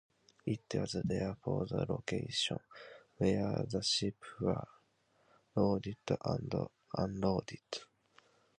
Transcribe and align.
It 0.47 0.63
was 0.73 0.93
therefore 1.05 1.67
the 1.67 1.85
location 1.87 2.57
where 3.17 3.63
the 3.69 3.83
ships 3.83 4.29
were 4.39 4.67
loaded 5.55 5.97
and 6.25 6.51
unloaded. 6.97 7.61